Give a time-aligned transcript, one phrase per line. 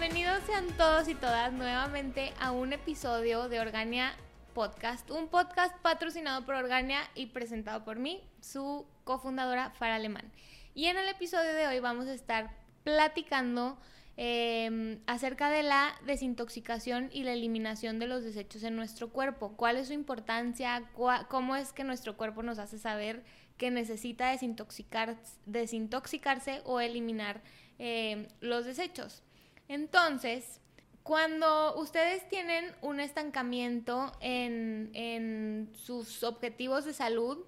[0.00, 4.14] Bienvenidos sean todos y todas nuevamente a un episodio de Organia
[4.54, 10.30] Podcast, un podcast patrocinado por Organia y presentado por mí, su cofundadora Fara Alemán.
[10.72, 12.54] Y en el episodio de hoy vamos a estar
[12.84, 13.76] platicando
[14.16, 19.56] em, acerca de la desintoxicación y la eliminación de los desechos en nuestro cuerpo.
[19.56, 20.88] ¿Cuál es su importancia?
[21.28, 23.24] ¿Cómo es que nuestro cuerpo nos hace saber
[23.56, 27.42] que necesita desintoxicar, desintoxicarse o eliminar
[27.80, 29.24] em, los desechos?
[29.68, 30.60] Entonces,
[31.02, 37.44] cuando ustedes tienen un estancamiento en, sus objetivos de salud,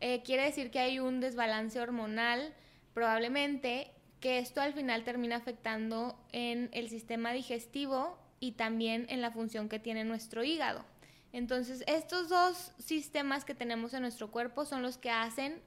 [0.00, 2.54] eh, quiere decir que hay un desbalance hormonal,
[2.94, 9.30] probablemente, que esto al final termina afectando en el sistema digestivo y también en la
[9.30, 10.84] función que tiene nuestro hígado.
[11.32, 15.62] Entonces, estos dos sistemas que tenemos en nuestro cuerpo son los que hacen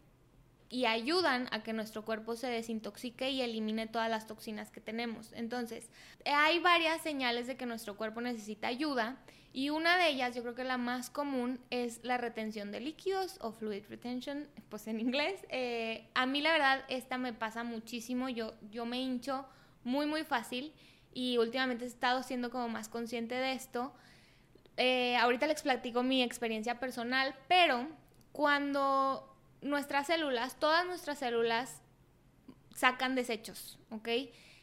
[0.73, 5.31] y ayudan a que nuestro cuerpo se desintoxique y elimine todas las toxinas que tenemos.
[5.33, 5.87] Entonces,
[6.25, 9.17] hay varias señales de que nuestro cuerpo necesita ayuda
[9.53, 13.37] y una de ellas, yo creo que la más común, es la retención de líquidos
[13.39, 15.45] o fluid retention, pues en inglés.
[15.49, 19.45] Eh, a mí la verdad esta me pasa muchísimo, yo, yo me hincho
[19.83, 20.73] muy muy fácil
[21.13, 23.93] y últimamente he estado siendo como más consciente de esto.
[24.77, 27.87] Eh, ahorita les platico mi experiencia personal, pero
[28.31, 29.32] cuando
[29.63, 31.81] nuestras células, todas nuestras células
[32.75, 34.09] sacan desechos, ¿ok?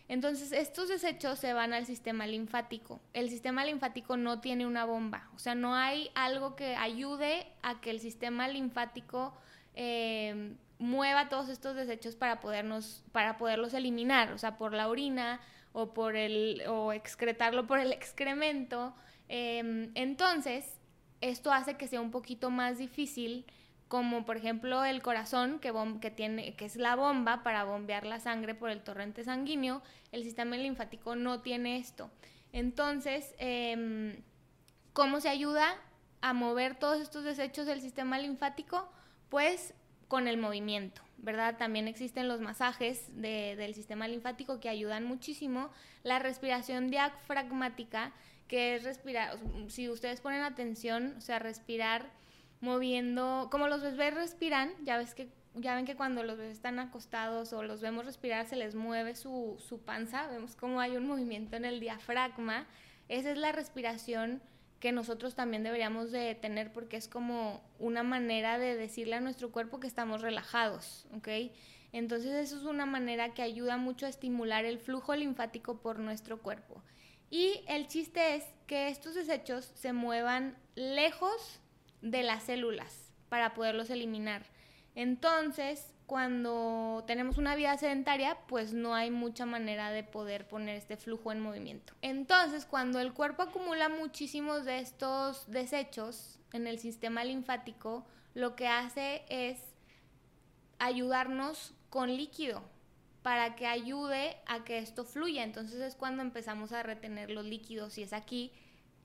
[0.09, 3.01] Entonces, estos desechos se van al sistema linfático.
[3.13, 7.81] El sistema linfático no tiene una bomba, o sea, no hay algo que ayude a
[7.81, 9.33] que el sistema linfático
[9.75, 15.41] eh, mueva todos estos desechos para, podernos, para poderlos eliminar, o sea, por la orina
[15.73, 18.95] o, por el, o excretarlo por el excremento.
[19.29, 20.81] Em, entonces,
[21.21, 23.45] esto hace que sea un poquito más difícil
[23.91, 25.73] como por ejemplo el corazón que,
[26.13, 30.57] tiene, que es la bomba para bombear la sangre por el torrente sanguíneo, el sistema
[30.57, 32.09] linfático no tiene esto.
[32.53, 34.23] Entonces, em,
[34.93, 35.75] ¿cómo se ayuda
[36.21, 38.89] a mover todos estos desechos del sistema linfático?
[39.29, 39.75] Pues
[40.07, 41.57] con el movimiento, ¿verdad?
[41.57, 45.69] También existen los masajes del sistema linfático que ayudan muchísimo.
[46.05, 48.13] La respiración diafragmática,
[48.47, 49.37] que es respirar,
[49.67, 52.21] si ustedes ponen atención, o sea, respirar
[52.61, 56.79] moviendo, como los bebés respiran, ya ves que ya ven que cuando los bebés están
[56.79, 61.07] acostados o los vemos respirar se les mueve su, su panza, vemos como hay un
[61.07, 62.67] movimiento en el diafragma,
[63.09, 64.41] esa es la respiración
[64.79, 69.51] que nosotros también deberíamos de tener porque es como una manera de decirle a nuestro
[69.51, 71.29] cuerpo que estamos relajados, ¿ok?
[71.93, 76.41] Entonces eso es una manera que ayuda mucho a estimular el flujo linfático por nuestro
[76.41, 76.83] cuerpo.
[77.29, 81.61] Y el chiste es que estos desechos se muevan lejos
[82.03, 84.45] de las células para poderlos eliminar.
[84.95, 90.97] Entonces, cuando tenemos una vida sedentaria, pues no hay mucha manera de poder poner este
[90.97, 91.95] flujo en movimiento.
[92.03, 98.67] Entonces, cuando el cuerpo acumula muchísimos de estos desechos en el sistema linfático, lo que
[98.67, 99.61] hace es
[100.81, 102.63] ayudarnos con líquido
[103.23, 105.45] para que ayude a que esto fluya.
[105.45, 108.53] Entonces es cuando empezamos a retener los líquidos y es aquí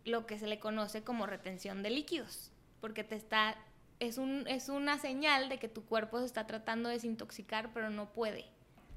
[0.05, 2.51] lo que se le conoce como retención de líquidos
[2.81, 3.57] porque te está,
[3.99, 7.89] es, un, es una señal de que tu cuerpo se está tratando de desintoxicar, pero
[7.89, 8.45] no puede.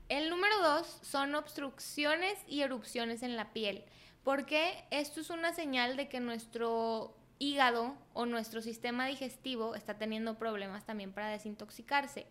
[0.08, 3.84] El número dos son obstrucciones y erupciones en la piel,
[4.24, 10.38] porque esto es una señal de que nuestro hígado o nuestro sistema digestivo está teniendo
[10.38, 12.26] problemas también para desintoxicarse.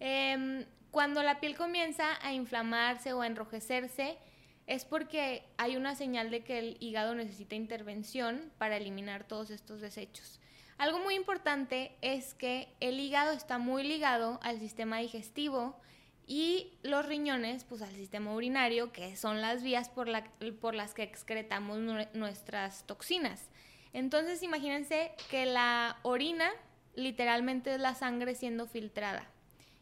[0.00, 4.18] Em, cuando la piel comienza a inflamarse o a enrojecerse,
[4.66, 9.80] es porque hay una señal de que el hígado necesita intervención para eliminar todos estos
[9.80, 10.39] desechos.
[10.80, 15.78] Algo muy importante es que el hígado está muy ligado al sistema digestivo
[16.26, 21.80] y los riñones, pues al sistema urinario, que son las vías por, las que excretamos
[22.14, 23.50] nuestras toxinas.
[23.92, 26.50] Entonces imagínense que la orina
[26.94, 29.30] literalmente es la sangre siendo filtrada.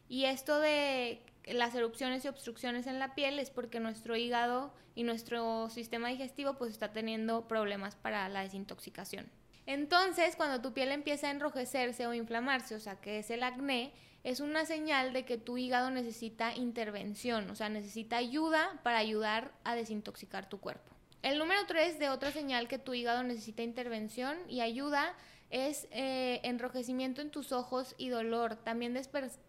[0.09, 5.03] Y esto de las erupciones y obstrucciones en la piel es porque nuestro hígado y
[5.03, 9.38] nuestro sistema digestivo pues está teniendo problemas para la desintoxicación.
[9.69, 13.93] Entonces, cuando tu piel empieza a enrojecerse o inflamarse, o sea, que es el acné,
[14.23, 19.51] es una señal de que tu hígado necesita intervención, o sea, necesita ayuda para ayudar
[19.63, 20.91] a desintoxicar tu cuerpo.
[21.21, 25.13] El número tres de otra señal que tu hígado necesita intervención y ayuda
[25.51, 28.55] es eh, enrojecimiento en tus ojos y dolor.
[28.55, 28.99] También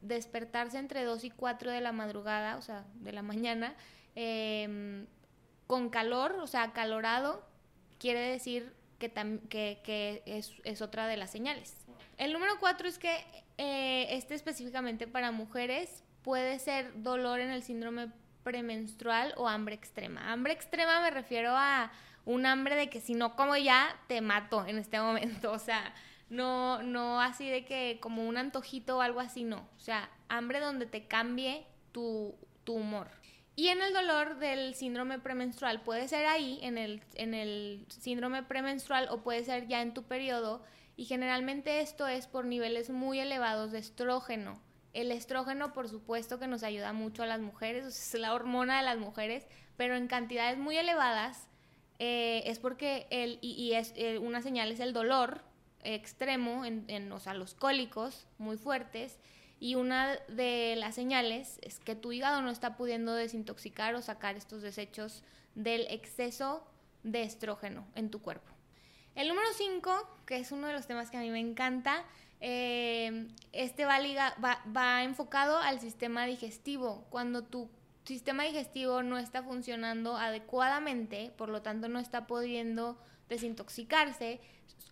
[0.03, 3.75] despertarse entre 2 y 4 de la madrugada, o sea, de la mañana,
[4.15, 5.07] em,
[5.67, 7.43] con calor, o sea, acalorado,
[7.99, 11.75] quiere decir que, es, otra de las señales.
[12.19, 13.25] El número cuatro es que
[13.58, 18.12] eh, este específicamente para mujeres puede ser dolor en el síndrome
[18.44, 20.32] premenstrual o hambre extrema.
[20.32, 21.91] Hambre extrema me refiero a
[22.25, 25.94] un hambre de que si no como ya te mato en este momento, o sea,
[26.29, 30.61] no no así de que como un antojito o algo así, no, o sea, hambre
[30.61, 33.08] donde te cambie tu, tu humor.
[33.56, 38.43] Y en el dolor del síndrome premenstrual puede ser ahí, en el, en el síndrome
[38.43, 40.62] premenstrual, o puede ser ya en tu periodo.
[40.97, 44.61] Y generalmente esto es por niveles muy elevados de estrógeno.
[44.93, 48.85] El estrógeno, por supuesto, que nos ayuda mucho a las mujeres, es la hormona de
[48.85, 51.49] las mujeres, pero en cantidades muy elevadas
[51.99, 55.43] eh, es porque el, y, es, eh, una señal es el dolor
[55.82, 59.19] extremo, en, en, o sea, los cólicos muy fuertes,
[59.61, 64.37] y una de las señales es que tu hígado no está pudiendo desintoxicar o sacar
[64.37, 65.23] estos desechos
[65.55, 66.67] del exceso
[67.03, 68.51] de estrógeno en tu cuerpo.
[69.15, 72.05] El número 5, que es uno de los temas que a mí me encanta,
[72.41, 73.99] eh, este va,
[74.43, 77.05] va, va enfocado al sistema digestivo.
[77.11, 77.69] Cuando tu
[78.05, 82.99] sistema digestivo no está funcionando adecuadamente, por lo tanto no está pudiendo
[83.29, 84.41] desintoxicarse,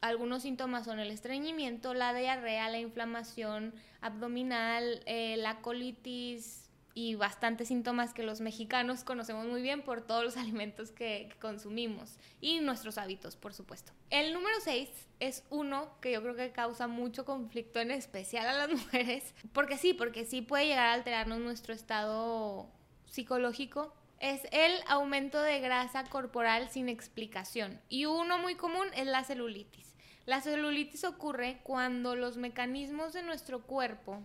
[0.00, 7.69] algunos síntomas son el estreñimiento, la diarrea, la inflamación abdominal, eh, la colitis y bastantes
[7.69, 12.99] síntomas que los mexicanos conocemos muy bien por todos los alimentos que, consumimos y nuestros
[12.99, 13.93] hábitos, por supuesto.
[14.11, 14.88] El número 6
[15.20, 19.79] es uno que yo creo que causa mucho conflicto en especial a las mujeres, porque
[19.79, 22.69] sí, porque sí puede llegar a alterarnos nuestro estado
[23.06, 27.81] psicológico es el aumento de grasa corporal sin explicación.
[27.88, 29.94] Y uno muy común es la celulitis.
[30.26, 34.23] La celulitis ocurre cuando los mecanismos de nuestro cuerpo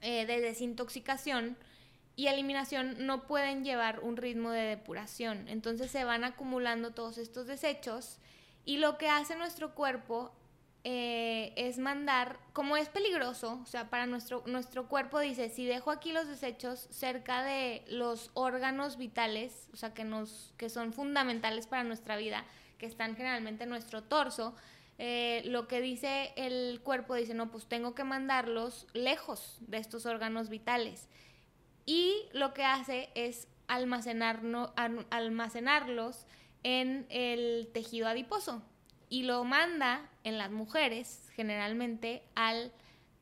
[0.00, 1.56] eh, de desintoxicación
[2.16, 5.48] y eliminación no pueden llevar un ritmo de depuración.
[5.48, 8.18] Entonces se van acumulando todos estos desechos
[8.64, 10.32] y lo que hace nuestro cuerpo
[10.84, 15.90] eh, es mandar, como es peligroso, o sea, para nuestro, nuestro cuerpo dice, si dejo
[15.90, 21.66] aquí los desechos cerca de los órganos vitales, o sea, que, nos, que son fundamentales
[21.66, 22.44] para nuestra vida,
[22.78, 24.54] que están generalmente en nuestro torso,
[24.98, 30.06] eh, lo que dice el cuerpo dice, no, pues tengo que mandarlos lejos de estos
[30.06, 31.08] órganos vitales.
[31.86, 34.70] Y lo que hace es almacenarlos
[36.62, 38.62] en el tejido adiposo
[39.08, 42.54] y lo manda en las mujeres generalmente a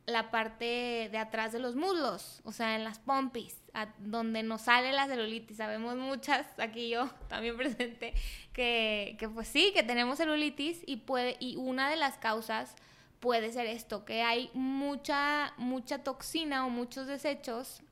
[0.06, 3.60] la parte de atrás de los muslos, o sea, en las pompis,
[3.98, 5.56] donde nos sale la celulitis.
[5.56, 8.14] Sabemos muchas, aquí yo también presente,
[8.52, 12.76] que, que pues sí, que tenemos celulitis y, puede, y una de las causas
[13.18, 17.82] puede ser esto, que hay mucha, mucha toxina o muchos desechos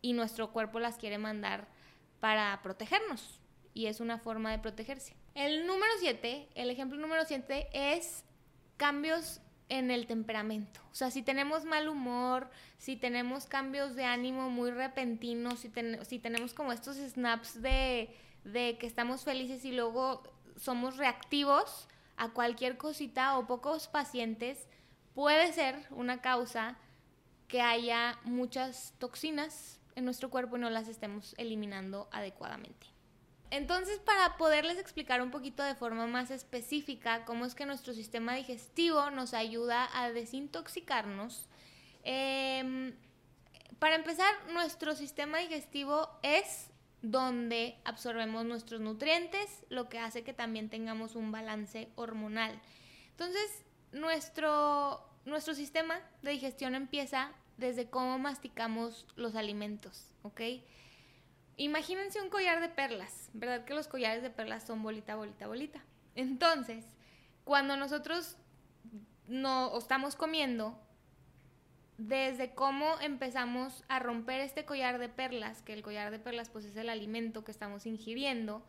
[0.00, 1.68] y nuestro cuerpo las quiere mandar
[2.20, 3.40] para protegernos
[3.74, 5.14] y es una forma de protegerse.
[5.34, 8.24] El número 7, el ejemplo número 7 es
[8.76, 10.80] cambios en el temperamento.
[10.92, 12.48] O sea, si tenemos mal humor,
[12.78, 15.72] si tenemos cambios de ánimo muy repentinos, si,
[16.02, 18.14] si tenemos como estos snaps de,
[18.44, 20.22] de que estamos felices y luego
[20.56, 24.68] somos reactivos a cualquier cosita o pocos pacientes,
[25.16, 26.78] puede ser una causa
[27.48, 32.93] que haya muchas toxinas en nuestro cuerpo y no las estemos eliminando adecuadamente.
[33.50, 38.34] Entonces, para poderles explicar un poquito de forma más específica cómo es que nuestro sistema
[38.34, 41.48] digestivo nos ayuda a desintoxicarnos,
[42.02, 42.94] em,
[43.78, 46.70] para empezar, nuestro sistema digestivo es
[47.02, 52.58] donde absorbemos nuestros nutrientes, lo que hace que también tengamos un balance hormonal.
[53.10, 60.40] Entonces, nuestro, nuestro sistema de digestión empieza desde cómo masticamos los alimentos, ¿ok?
[61.56, 63.64] Imagínense un collar de perlas, ¿verdad?
[63.64, 65.84] Que los collares de perlas son bolita, bolita, bolita.
[66.14, 66.84] Entonces,
[67.44, 68.36] cuando nosotros
[69.28, 70.78] no estamos comiendo,
[71.96, 76.64] desde cómo empezamos a romper este collar de perlas, que el collar de perlas pues
[76.64, 78.64] es el alimento que estamos ingiriendo,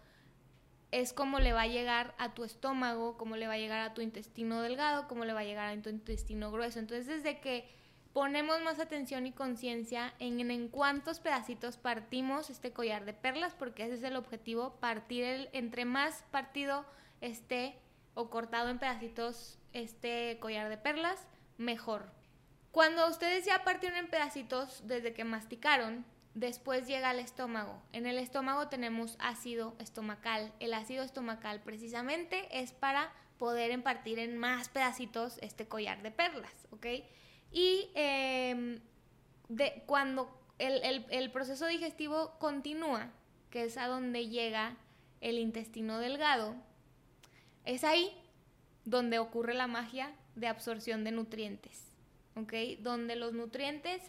[0.92, 3.94] es como le va a llegar a tu estómago, cómo le va a llegar a
[3.94, 6.80] tu intestino delgado, cómo le va a llegar a tu intestino grueso.
[6.80, 7.68] Entonces, desde que
[8.16, 13.84] ponemos más atención y conciencia en, en cuántos pedacitos partimos este collar de perlas, porque
[13.84, 16.86] ese es el objetivo, partir el, entre más partido
[17.20, 17.78] esté
[18.14, 22.10] o cortado en pedacitos este collar de perlas, mejor.
[22.72, 26.06] Cuando ustedes ya partieron en pedacitos desde que masticaron,
[26.36, 27.82] después llega al estómago.
[27.92, 30.54] En el estómago tenemos ácido estomacal.
[30.62, 36.54] El ácido estomacal precisamente es para poder impartir en más pedacitos este collar de perlas,
[36.72, 36.86] ¿ok?
[37.56, 38.82] Y em,
[39.86, 43.12] cuando el, proceso digestivo continúa,
[43.50, 44.76] que es a donde llega
[45.22, 46.54] el intestino delgado,
[47.64, 48.12] es ahí
[48.84, 51.94] donde ocurre la magia de absorción de nutrientes,
[52.36, 52.54] ¿ok?
[52.80, 54.02] Donde los nutrientes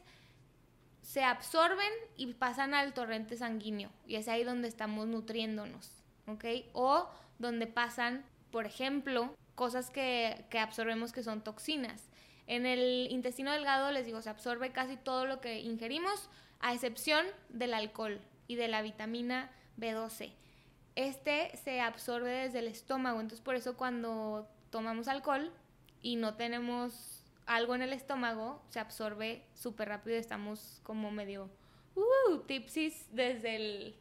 [1.02, 6.44] se absorben y pasan al torrente sanguíneo y es ahí donde estamos nutriéndonos, ¿ok?
[6.72, 12.08] O donde pasan, por ejemplo, cosas que, que absorbemos que son toxinas.
[12.46, 16.28] En el intestino delgado, les digo, se absorbe casi todo lo que ingerimos,
[16.60, 20.32] a excepción del alcohol y de la vitamina B12.
[20.94, 25.52] Este se absorbe desde el estómago, entonces por eso cuando tomamos alcohol
[26.00, 31.50] y no tenemos algo en el estómago, se absorbe súper rápido y estamos como medio
[31.94, 33.96] uh, tipsis desde, el,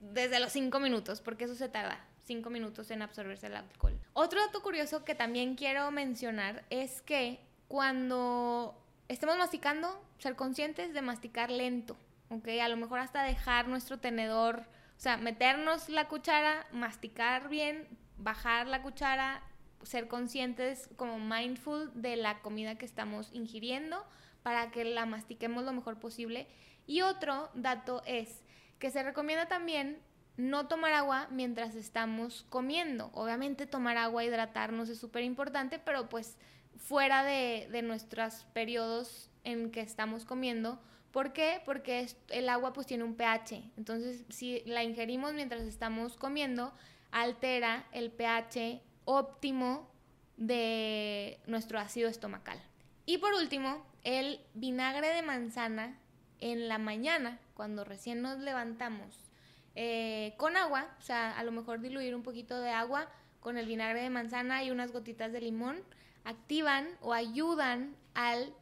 [0.00, 3.98] desde los cinco minutos, porque eso se tarda cinco minutos en absorberse el alcohol.
[4.12, 11.02] Otro dato curioso que también quiero mencionar es que cuando estemos masticando, ser conscientes de
[11.02, 11.96] masticar lento,
[12.30, 12.48] ¿ok?
[12.62, 14.60] A lo mejor hasta dejar nuestro tenedor,
[14.96, 19.42] o sea, meternos la cuchara, masticar bien, bajar la cuchara,
[19.82, 24.04] ser conscientes como mindful de la comida que estamos ingiriendo
[24.42, 26.48] para que la mastiquemos lo mejor posible.
[26.86, 28.42] Y otro dato es
[28.78, 30.00] que se recomienda también
[30.36, 33.10] no tomar agua mientras estamos comiendo.
[33.12, 36.36] Obviamente tomar agua, hidratarnos es súper importante, pero pues
[36.78, 40.80] fuera de, de nuestros periodos en que estamos comiendo.
[41.12, 41.60] ¿Por qué?
[41.64, 43.62] Porque el agua pues tiene un pH.
[43.76, 46.72] Entonces, si la ingerimos mientras estamos comiendo,
[47.10, 49.88] altera el pH óptimo
[50.36, 52.60] de nuestro ácido estomacal.
[53.06, 55.98] Y por último, el vinagre de manzana
[56.40, 59.30] en la mañana, cuando recién nos levantamos,
[59.74, 63.08] eh, con agua, o sea, a lo mejor diluir un poquito de agua
[63.40, 65.78] con el vinagre de manzana y unas gotitas de limón,
[66.24, 68.54] activan o ayudan al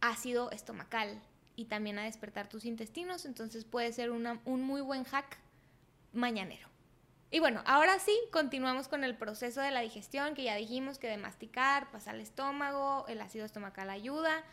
[0.00, 1.20] ácido estomacal
[1.56, 5.38] y también a despertar tus intestinos, entonces puede ser un muy buen hack
[6.12, 6.68] mañanero.
[7.30, 11.08] Y bueno, ahora sí, continuamos con el proceso de la digestión, que ya dijimos que
[11.08, 14.44] de masticar pasa al estómago, el ácido estomacal ayuda,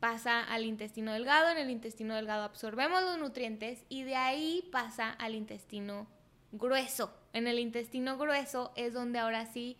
[0.00, 5.10] pasa al intestino delgado, en el intestino delgado absorbemos los nutrientes y de ahí pasa
[5.10, 6.08] al intestino
[6.50, 7.16] grueso.
[7.32, 9.78] En el intestino grueso es donde ahora sí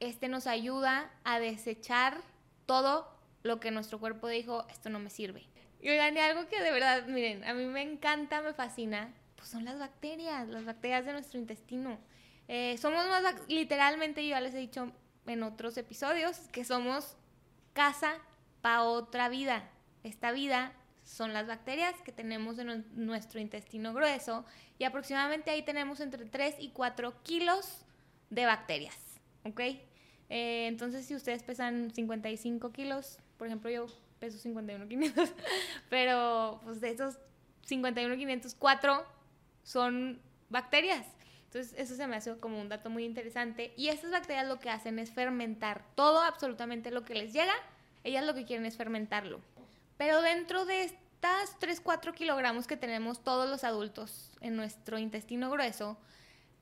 [0.00, 2.18] este nos ayuda a desechar
[2.66, 3.08] todo
[3.42, 5.46] lo que nuestro cuerpo dijo, esto no me sirve.
[5.80, 9.48] Y oigan, y algo que de verdad, miren, a mí me encanta, me fascina, pues
[9.48, 11.98] son las bacterias, las bacterias de nuestro intestino.
[12.48, 14.92] Eh, somos más, literalmente, yo ya les he dicho
[15.26, 17.16] en otros episodios, que somos
[17.72, 18.14] casa
[18.60, 19.68] para otra vida.
[20.02, 20.72] Esta vida
[21.04, 24.44] son las bacterias que tenemos en nuestro intestino grueso
[24.78, 27.84] y aproximadamente ahí tenemos entre 3 y 4 kilos
[28.30, 28.98] de bacterias,
[29.44, 29.60] ¿ok?
[30.28, 33.86] Eh, entonces si ustedes pesan 55 kilos, por ejemplo yo
[34.18, 35.32] peso 51.500,
[35.90, 37.18] pero pues de esos
[37.68, 39.06] 51.500, 4
[39.62, 41.06] son bacterias.
[41.44, 43.72] Entonces eso se me hace como un dato muy interesante.
[43.76, 47.54] Y estas bacterias lo que hacen es fermentar todo, absolutamente lo que les llega,
[48.04, 49.40] ellas lo que quieren es fermentarlo.
[49.96, 55.96] Pero dentro de estas 3-4 kilogramos que tenemos todos los adultos en nuestro intestino grueso,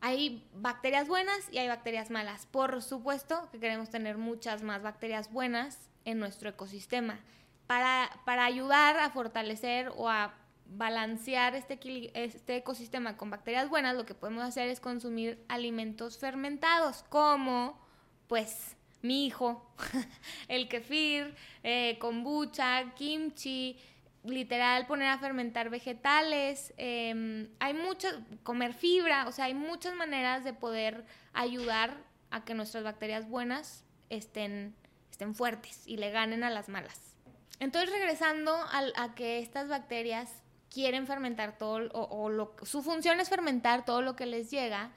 [0.01, 2.47] hay bacterias buenas y hay bacterias malas.
[2.47, 7.21] Por supuesto que queremos tener muchas más bacterias buenas en nuestro ecosistema
[7.67, 10.35] para, para ayudar a fortalecer o a
[10.69, 11.79] balancear este,
[12.15, 17.79] este ecosistema con bacterias buenas, lo que podemos hacer es consumir alimentos fermentados como,
[18.27, 19.71] pues, mi hijo,
[20.49, 23.79] el kefir, eh, kombucha, kimchi,
[24.27, 28.09] literal poner a fermentar vegetales, em, hay mucho,
[28.43, 31.97] comer fibra, o sea, hay muchas maneras de poder ayudar
[32.31, 34.75] a que nuestras bacterias buenas estén,
[35.11, 37.17] estén fuertes y le ganen a las malas.
[37.59, 40.43] Entonces, regresando a que estas bacterias
[40.77, 44.91] quieren fermentar todo, o, lo, su función es fermentar todo lo que les llega.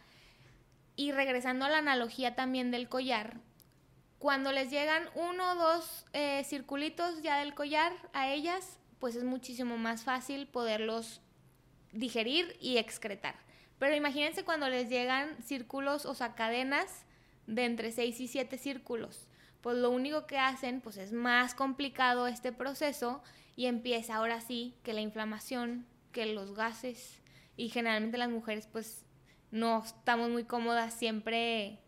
[0.98, 3.38] Y regresando a la analogía también del collar,
[4.17, 9.24] cuando les llegan uno o dos eh, circulitos ya del collar a ellas, pues es
[9.24, 11.22] muchísimo más fácil poderlos
[11.91, 13.36] digerir y excretar.
[13.79, 17.06] Pero imagínense cuando les llegan círculos, o sea, cadenas
[17.48, 19.27] de entre 6 y 7 círculos.
[19.62, 23.24] Pues lo único que hacen, pues es más complicado este proceso
[23.56, 27.22] y empieza ahora sí que la inflamación, que los gases
[27.58, 29.06] y generalmente las mujeres pues
[29.51, 31.79] no estamos muy cómodas siempre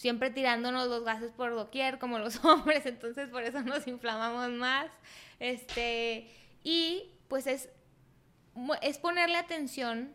[0.00, 4.86] siempre tirándonos los gases por doquier como los hombres, entonces por eso nos inflamamos más.
[5.38, 6.26] Este,
[6.64, 7.68] y pues es
[8.80, 10.12] es ponerle atención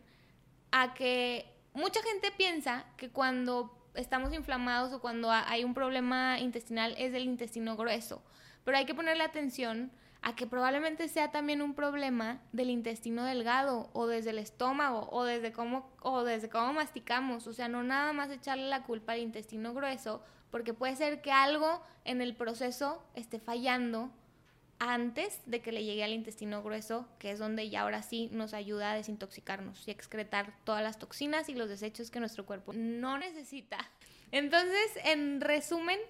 [0.72, 6.94] a que mucha gente piensa que cuando estamos inflamados o cuando hay un problema intestinal
[6.98, 8.22] es del intestino grueso,
[8.64, 9.92] pero hay que ponerle atención
[10.26, 15.22] a que probablemente sea también un problema del intestino delgado o desde el estómago o
[15.22, 19.20] desde cómo o desde cómo masticamos, o sea, no nada más echarle la culpa al
[19.20, 24.10] intestino grueso, porque puede ser que algo en el proceso esté fallando
[24.80, 28.52] antes de que le llegue al intestino grueso, que es donde ya ahora sí nos
[28.52, 33.16] ayuda a desintoxicarnos y excretar todas las toxinas y los desechos que nuestro cuerpo no
[33.16, 33.78] necesita.
[34.32, 36.00] Entonces, en resumen,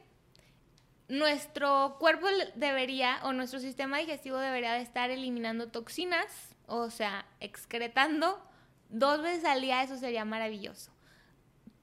[1.08, 8.42] nuestro cuerpo debería o nuestro sistema digestivo debería de estar eliminando toxinas, o sea, excretando
[8.88, 10.90] dos veces al día, eso sería maravilloso.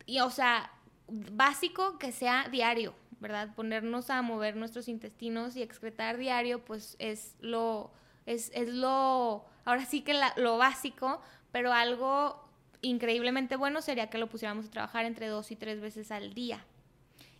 [0.05, 0.71] Y o sea,
[1.07, 3.53] básico que sea diario, ¿verdad?
[3.55, 7.91] Ponernos a mover nuestros intestinos y excretar diario, pues es lo,
[8.25, 12.43] es, lo, ahora sí que lo básico, pero algo
[12.81, 16.65] increíblemente bueno sería que lo pusiéramos a trabajar entre dos y tres veces al día.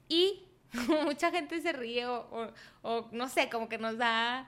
[0.08, 0.46] Y
[1.06, 2.51] mucha gente se ríe o,
[2.82, 4.48] o, no sé, como que nos da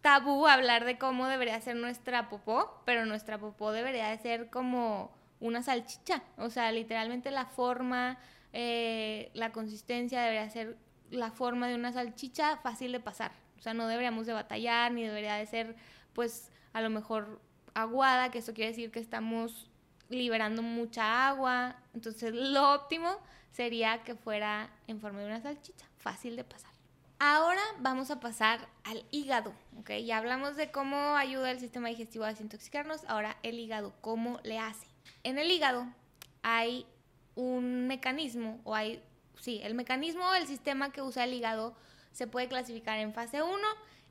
[0.00, 5.10] tabú hablar de cómo debería ser nuestra popó, pero nuestra popó debería de ser como
[5.40, 8.18] una salchicha, o sea, literalmente la forma,
[8.52, 10.78] eh, la consistencia debería ser
[11.10, 15.02] la forma de una salchicha fácil de pasar, o sea, no deberíamos de batallar, ni
[15.02, 15.76] debería de ser,
[16.12, 17.40] pues, a lo mejor
[17.74, 19.70] aguada, que eso quiere decir que estamos
[20.08, 23.18] liberando mucha agua, entonces lo óptimo
[23.52, 26.70] sería que fuera en forma de una salchicha, fácil de pasar.
[27.18, 29.90] Ahora vamos a pasar al hígado, ¿ok?
[30.04, 34.58] Ya hablamos de cómo ayuda el sistema digestivo a desintoxicarnos, ahora el hígado, ¿cómo le
[34.58, 34.86] hace?
[35.22, 35.86] En el hígado
[36.42, 36.86] hay
[37.34, 39.02] un mecanismo, o hay,
[39.40, 41.74] sí, el mecanismo, el sistema que usa el hígado
[42.12, 43.56] se puede clasificar en fase 1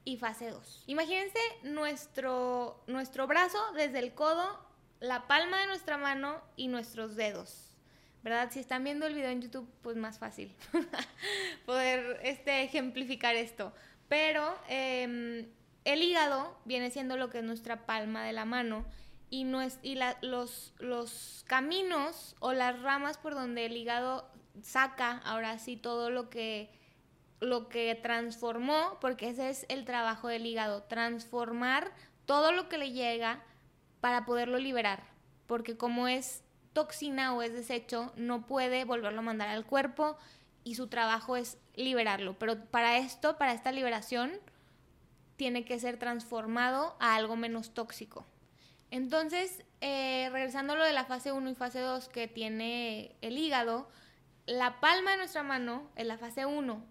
[0.03, 0.83] y fase 2.
[0.87, 4.64] Imagínense nuestro, nuestro brazo desde el codo,
[4.99, 7.71] la palma de nuestra mano y nuestros dedos.
[8.23, 8.49] ¿Verdad?
[8.51, 10.51] Si están viendo el video en YouTube, pues más fácil
[11.65, 13.71] poder este, ejemplificar esto.
[14.09, 15.45] Pero em,
[15.83, 18.83] el hígado viene siendo lo que es nuestra palma de la mano
[19.29, 19.45] y,
[20.21, 24.27] los, los caminos o las ramas por donde el hígado
[24.61, 26.69] saca ahora sí todo lo que
[27.41, 31.91] lo que transformó, porque ese es el trabajo del hígado, transformar
[32.25, 33.43] todo lo que le llega
[34.05, 35.01] para poderlo liberar,
[35.47, 40.15] porque como es toxina o es desecho, no puede volverlo a mandar al cuerpo
[40.63, 44.31] y su trabajo es liberarlo, pero para esto, para esta liberación,
[45.37, 48.27] tiene que ser transformado a algo menos tóxico.
[48.91, 53.39] Entonces, eh, regresando a lo de la fase 1 y fase 2 que tiene el
[53.39, 53.89] hígado,
[54.45, 56.85] la palma de nuestra mano es la fase 1,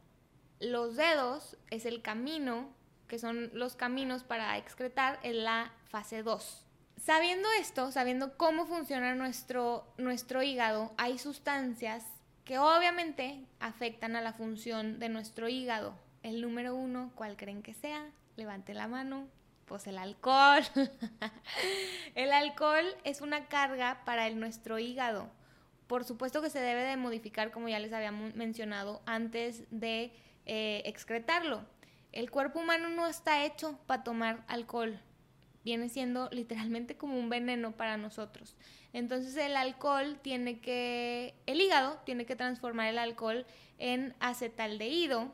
[0.58, 2.74] los dedos es el camino,
[3.06, 6.63] que son los caminos para excretar, en la fase 2.
[6.96, 12.04] Sabiendo esto, sabiendo cómo funciona nuestro, nuestro hígado, hay sustancias
[12.44, 15.94] que obviamente afectan a la función de nuestro hígado.
[16.22, 18.06] El número uno, ¿cuál creen que sea?
[18.36, 19.26] Levante la mano.
[19.66, 20.62] Pues el alcohol.
[22.14, 25.28] el alcohol es una carga para el, nuestro hígado.
[25.86, 30.12] Por supuesto que se debe de modificar, como ya les había mencionado, antes de
[30.46, 31.64] eh, excretarlo.
[32.12, 35.00] El cuerpo humano no está hecho para tomar alcohol.
[35.64, 38.56] Viene siendo literalmente como un veneno para nosotros.
[38.92, 43.46] Entonces el alcohol tiene que, el hígado tiene que transformar el alcohol
[43.78, 45.32] en acetaldehído.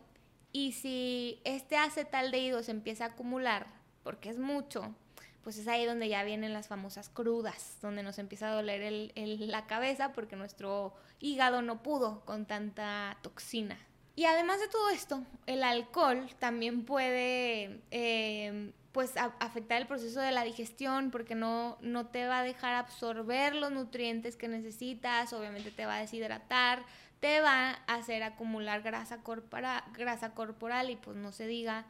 [0.52, 3.66] Y si este acetaldehído se empieza a acumular
[4.02, 4.94] porque es mucho,
[5.42, 9.50] pues es ahí donde ya vienen las famosas crudas, donde nos empieza a doler el,
[9.50, 13.78] la cabeza porque nuestro hígado no pudo con tanta toxina.
[14.16, 20.32] Y además de todo esto, el alcohol también puede eh, pues afectar el proceso de
[20.32, 25.70] la digestión porque no, no te va a dejar absorber los nutrientes que necesitas, obviamente
[25.70, 26.82] te va a deshidratar,
[27.20, 31.86] te va a hacer acumular grasa, corpora, grasa corporal y pues no se diga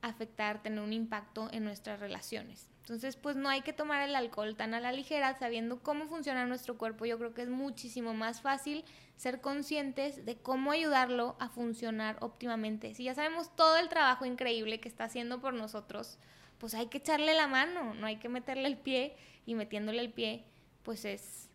[0.00, 2.70] afectar, tener un impacto en nuestras relaciones.
[2.82, 6.46] Entonces, pues no hay que tomar el alcohol tan a la ligera, sabiendo cómo funciona
[6.46, 7.04] nuestro cuerpo.
[7.04, 8.84] Yo creo que es muchísimo más fácil
[9.18, 12.94] ser conscientes de cómo ayudarlo a funcionar óptimamente.
[12.94, 16.18] Si ya sabemos todo el trabajo increíble que está haciendo por nosotros,
[16.58, 20.12] pues hay que echarle la mano, no hay que meterle el pie y metiéndole el
[20.12, 20.44] pie,
[20.84, 21.50] pues es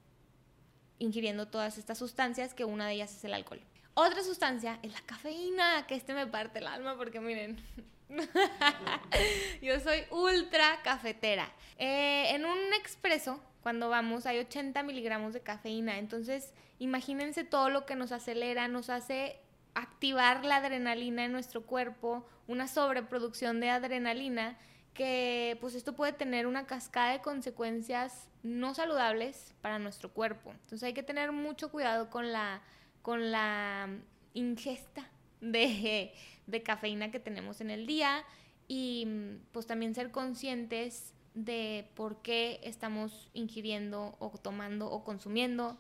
[1.00, 3.62] ingiriendo todas estas sustancias, que una de ellas es el alcohol.
[3.96, 7.64] Otra sustancia es la cafeína, que este me parte el alma porque miren,
[9.62, 11.50] Yo soy ultra cafetera.
[11.78, 15.98] Eh, en un expreso, cuando vamos, hay 80 miligramos de cafeína.
[15.98, 19.40] Entonces, imagínense todo lo que nos acelera, nos hace
[19.74, 24.58] activar la adrenalina en nuestro cuerpo, una sobreproducción de adrenalina,
[24.94, 30.52] que pues esto puede tener una cascada de consecuencias no saludables para nuestro cuerpo.
[30.52, 32.62] Entonces hay que tener mucho cuidado con la,
[33.02, 33.88] con la
[34.34, 36.14] ingesta de,
[36.48, 38.26] de cafeína que tenemos en el día
[38.68, 39.08] y
[39.54, 45.78] pues también ser conscientes de por qué estamos ingiriendo o tomando o consumiendo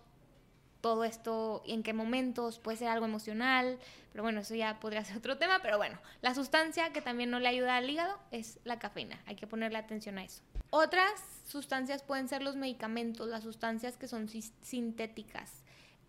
[0.83, 3.79] todo esto, en qué momentos, puede ser algo emocional,
[4.11, 7.39] pero bueno, eso ya podría ser otro tema, pero bueno, la sustancia que también no
[7.39, 10.41] le ayuda al hígado es la cafeína, hay que ponerle atención a eso.
[10.71, 11.13] Otras
[11.45, 15.62] sustancias pueden ser los medicamentos, las sustancias que son sintéticas.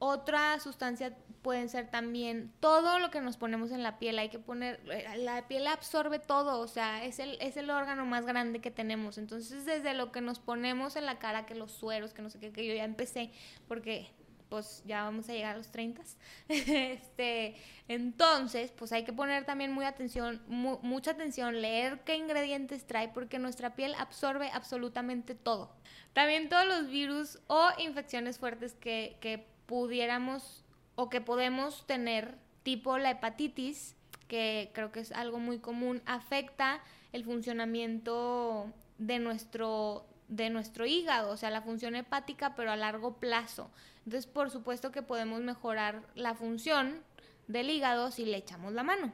[0.06, 4.18] Otra sustancia pueden ser también todo lo que nos ponemos en la piel.
[4.18, 4.78] Hay que poner,
[5.16, 9.16] la piel absorbe todo, o sea, es el, es el órgano más grande que tenemos.
[9.16, 12.38] Entonces, desde lo que nos ponemos en la cara, que los sueros, que no sé
[12.38, 13.30] qué, que yo ya empecé,
[13.66, 14.10] porque
[14.50, 16.02] pues ya vamos a llegar a los 30.
[16.48, 17.56] este,
[17.88, 23.38] entonces, pues hay que poner también muy atención, mucha atención, leer qué ingredientes trae, porque
[23.38, 25.74] nuestra piel absorbe absolutamente todo.
[26.12, 33.10] También todos los virus o infecciones fuertes que pudiéramos o que podemos tener, tipo la
[33.10, 33.96] hepatitis,
[34.28, 36.80] que creo que es algo muy común, afecta
[37.12, 43.14] el funcionamiento de nuestro, de nuestro hígado, o sea, la función hepática, pero a largo
[43.14, 43.70] plazo.
[43.98, 47.02] Entonces, por supuesto que podemos mejorar la función
[47.48, 49.12] del hígado si le echamos la mano.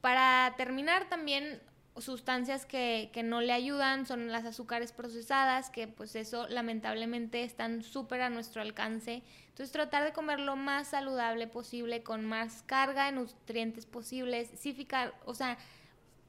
[0.00, 1.60] Para terminar, también
[2.04, 7.82] sustancias que, que, no le ayudan son las azúcares procesadas, que pues eso lamentablemente están
[7.82, 9.22] súper a nuestro alcance.
[9.48, 14.72] Entonces tratar de comer lo más saludable posible, con más carga de nutrientes posibles, sí
[14.72, 15.58] ficar, o sea,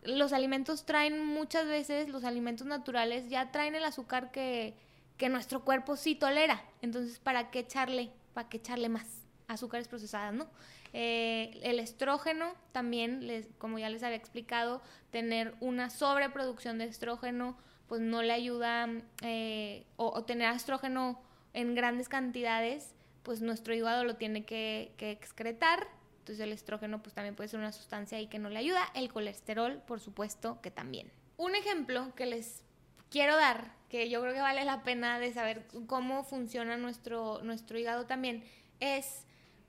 [0.04, 4.74] los alimentos traen muchas veces, los alimentos naturales ya traen el azúcar que,
[5.18, 6.64] que nuestro cuerpo sí tolera.
[6.82, 8.12] Entonces, ¿para qué echarle?
[8.34, 9.08] ¿Para qué echarle más?
[9.48, 10.48] Azúcares procesadas, ¿no?
[10.94, 17.58] Eh, el estrógeno también, les, como ya les había explicado, tener una sobreproducción de estrógeno,
[17.88, 18.88] pues no le ayuda,
[19.22, 21.22] eh, o, tener estrógeno
[21.54, 25.88] en grandes cantidades, pues nuestro hígado lo tiene que, excretar.
[26.20, 28.82] Entonces el estrógeno pues también puede ser una sustancia ahí que no le ayuda.
[28.94, 31.12] El colesterol, por supuesto, que también.
[31.38, 32.64] Un ejemplo que les
[33.10, 37.80] quiero dar, que yo creo que vale la pena de saber cómo funciona nuestro, nuestro
[37.80, 38.44] hígado también,
[38.80, 39.26] es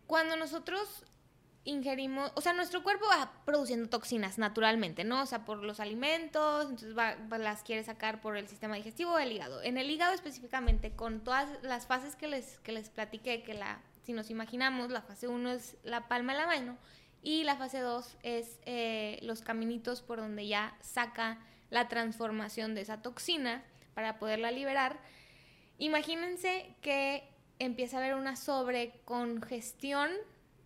[0.06, 1.04] cuando nosotros
[1.70, 5.22] ingerimos, o sea, nuestro cuerpo va produciendo toxinas naturalmente, ¿no?
[5.22, 9.33] O sea, por los alimentos, entonces las quiere sacar por el sistema digestivo o el
[9.33, 9.62] hígado.
[9.62, 13.80] En el hígado específicamente, con todas las fases que les, que les platiqué, que la,
[14.02, 16.78] si nos imaginamos, la fase 1 es la palma de la mano
[17.22, 21.38] y la fase 2 es eh, los caminitos por donde ya saca
[21.70, 23.62] la transformación de esa toxina
[23.94, 24.98] para poderla liberar.
[25.78, 27.28] Imagínense que
[27.59, 30.11] empieza a haber una sobrecongestión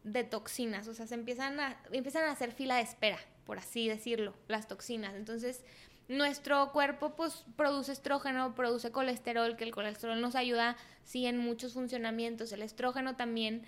[0.04, 3.88] de toxinas, o sea, se empiezan a, empiezan a hacer fila de espera, por así
[3.88, 5.14] decirlo, las toxinas.
[5.14, 5.64] Entonces,
[6.08, 11.72] nuestro cuerpo pues produce estrógeno, produce colesterol, que el colesterol nos ayuda, sí, en muchos
[11.72, 13.64] funcionamientos, el estrógeno también,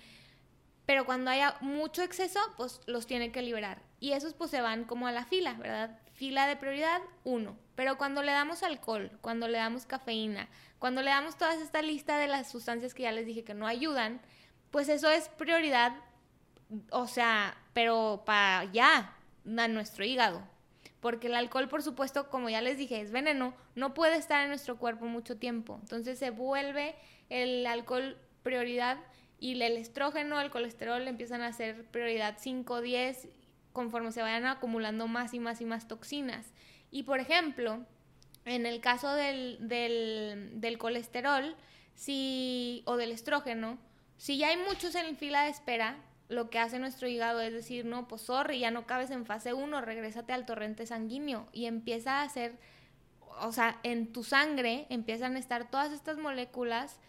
[0.85, 3.81] pero cuando haya mucho exceso, pues los tiene que liberar.
[3.99, 5.99] Y esos pues se van como a la fila, ¿verdad?
[6.13, 7.57] Fila de prioridad, uno.
[7.75, 10.47] Pero cuando le damos alcohol, cuando le damos cafeína,
[10.79, 13.67] cuando le damos toda esta lista de las sustancias que ya les dije que no
[13.67, 14.21] ayudan,
[14.71, 15.93] pues eso es prioridad
[16.91, 19.15] o sea, pero para ya,
[19.57, 20.41] a nuestro hígado.
[20.99, 24.49] Porque el alcohol, por supuesto, como ya les dije, es veneno, no puede estar en
[24.49, 25.77] nuestro cuerpo mucho tiempo.
[25.81, 26.95] Entonces se vuelve
[27.29, 28.97] el alcohol prioridad
[29.39, 33.29] y el estrógeno, el colesterol empiezan a ser prioridad 5, 10,
[33.73, 36.47] conforme se vayan acumulando más y más y más toxinas.
[36.89, 37.85] Y por ejemplo,
[38.45, 41.55] en el caso del, del, del colesterol
[41.93, 43.77] si, o del estrógeno,
[44.17, 45.97] si ya hay muchos en fila de espera,
[46.29, 49.53] lo que hace nuestro hígado es decir, no, pues sorry, ya no cabes en fase
[49.53, 52.57] 1, regrésate al torrente sanguíneo y empieza a hacer,
[53.41, 56.99] o sea, en tu sangre empiezan a estar todas estas moléculas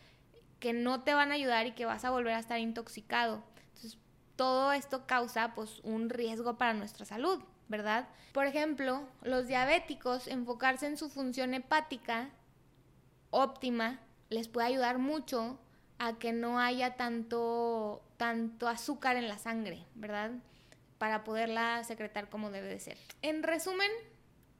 [0.60, 3.42] que no te van a ayudar y que vas a volver a estar intoxicado.
[3.74, 3.98] Entonces,
[4.36, 8.08] todo esto causa pues un riesgo para nuestra salud, ¿verdad?
[8.32, 12.30] Por ejemplo, los diabéticos, enfocarse en su función hepática
[13.30, 14.00] óptima
[14.30, 15.58] les puede ayudar mucho
[15.98, 20.32] a que no haya tanto, tanto azúcar en la sangre, ¿verdad?
[20.98, 22.98] Para poderla secretar como debe de ser.
[23.22, 23.90] En resumen,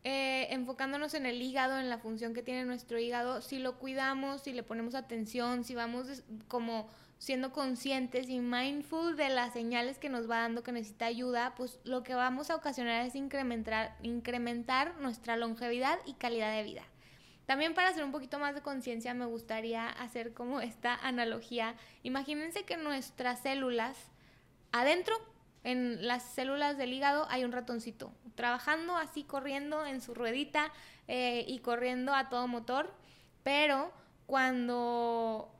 [0.05, 4.43] eh, enfocándonos en el hígado, en la función que tiene nuestro hígado, si lo cuidamos,
[4.43, 10.09] si le ponemos atención, si vamos como siendo conscientes y mindful de las señales que
[10.09, 14.97] nos va dando que necesita ayuda, pues lo que vamos a ocasionar es incrementar, incrementar
[15.01, 16.85] nuestra longevidad y calidad de vida.
[17.49, 21.77] También para hacer un poquito más de conciencia me gustaría hacer como esta analogía.
[22.03, 23.97] Imagínense que nuestras células,
[24.71, 25.17] adentro,
[25.65, 30.71] en las células del hígado, hay un ratoncito, trabajando así, corriendo en su ruedita
[31.07, 32.93] eh, y corriendo a todo motor,
[33.45, 33.95] pero
[34.27, 35.51] cuando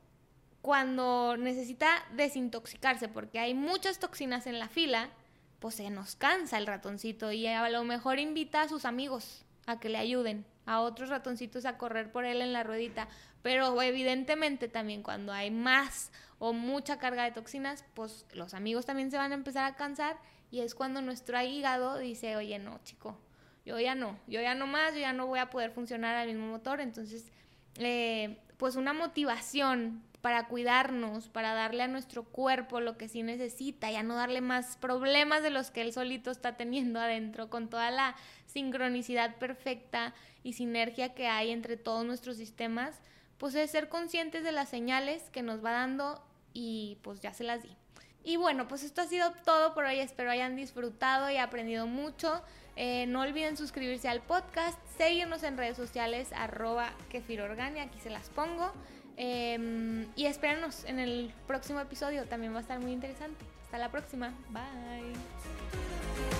[0.61, 5.09] cuando necesita desintoxicarse porque hay muchas toxinas en la fila,
[5.57, 9.79] pues se nos cansa el ratoncito y a lo mejor invita a sus amigos a
[9.79, 13.07] que le ayuden a otros ratoncitos a correr por él en la ruedita.
[13.41, 19.09] Pero evidentemente también cuando hay más o mucha carga de toxinas, pues los amigos también
[19.09, 20.17] se van a empezar a cansar
[20.51, 23.17] y es cuando nuestro hígado dice, oye, no, chico,
[23.65, 26.27] yo ya no, yo ya no más, yo ya no voy a poder funcionar al
[26.27, 26.81] mismo motor.
[26.81, 27.31] Entonces,
[27.77, 33.89] eh, pues una motivación para cuidarnos, para darle a nuestro cuerpo lo que sí necesita,
[33.89, 37.89] ya no darle más problemas de los que él solito está teniendo adentro, con toda
[37.89, 38.15] la
[38.51, 42.99] sincronicidad perfecta y sinergia que hay entre todos nuestros sistemas,
[43.37, 47.43] pues es ser conscientes de las señales que nos va dando y pues ya se
[47.43, 47.75] las di.
[48.23, 49.99] Y bueno, pues esto ha sido todo por hoy.
[49.99, 52.41] Espero hayan disfrutado y aprendido mucho.
[52.75, 58.29] Eh, no olviden suscribirse al podcast, seguirnos en redes sociales, arroba kefirorgania, aquí se las
[58.29, 58.71] pongo.
[59.17, 63.43] Em, y espérenos en el próximo episodio, también va a estar muy interesante.
[63.63, 66.38] Hasta la próxima, bye.